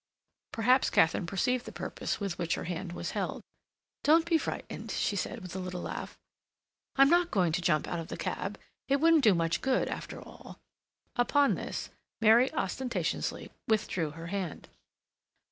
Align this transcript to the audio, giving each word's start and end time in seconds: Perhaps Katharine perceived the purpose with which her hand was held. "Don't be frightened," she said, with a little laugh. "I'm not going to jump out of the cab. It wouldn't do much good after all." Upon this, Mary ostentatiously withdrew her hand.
Perhaps 0.51 0.89
Katharine 0.89 1.27
perceived 1.27 1.65
the 1.65 1.71
purpose 1.71 2.19
with 2.19 2.39
which 2.39 2.55
her 2.55 2.63
hand 2.63 2.91
was 2.93 3.11
held. 3.11 3.43
"Don't 4.03 4.25
be 4.25 4.39
frightened," 4.39 4.89
she 4.89 5.15
said, 5.15 5.41
with 5.43 5.55
a 5.55 5.59
little 5.59 5.83
laugh. 5.83 6.17
"I'm 6.95 7.07
not 7.07 7.29
going 7.29 7.51
to 7.51 7.61
jump 7.61 7.87
out 7.87 7.99
of 7.99 8.07
the 8.07 8.17
cab. 8.17 8.59
It 8.87 8.95
wouldn't 8.99 9.23
do 9.23 9.35
much 9.35 9.61
good 9.61 9.87
after 9.87 10.19
all." 10.19 10.57
Upon 11.17 11.53
this, 11.53 11.91
Mary 12.19 12.51
ostentatiously 12.51 13.51
withdrew 13.67 14.09
her 14.09 14.25
hand. 14.25 14.69